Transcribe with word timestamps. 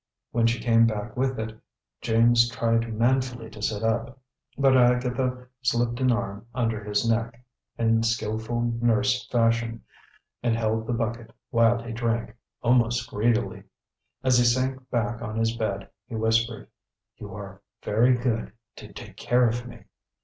When 0.31 0.47
she 0.47 0.59
came 0.59 0.87
back 0.87 1.15
with 1.15 1.37
it, 1.37 1.59
James 2.01 2.49
tried 2.49 2.91
manfully 2.91 3.51
to 3.51 3.61
sit 3.61 3.83
up; 3.83 4.17
but 4.57 4.75
Agatha 4.75 5.45
slipped 5.61 5.99
an 5.99 6.11
arm 6.11 6.47
under 6.55 6.83
his 6.83 7.07
neck, 7.07 7.45
in 7.77 8.01
skilful 8.01 8.61
nurse 8.81 9.27
fashion, 9.27 9.83
and 10.41 10.55
held 10.55 10.87
the 10.87 10.93
bucket 10.93 11.31
while 11.51 11.83
he 11.83 11.93
drank, 11.93 12.35
almost 12.63 13.07
greedily. 13.11 13.61
As 14.23 14.39
he 14.39 14.43
sank 14.43 14.89
back 14.89 15.21
on 15.21 15.37
his 15.37 15.55
bed 15.55 15.87
he 16.07 16.15
whispered: 16.15 16.69
"You 17.17 17.35
are 17.35 17.61
very 17.83 18.15
good 18.17 18.53
to 18.77 18.91
take 18.91 19.17
care 19.17 19.47
of 19.47 19.67
me." 19.67 19.83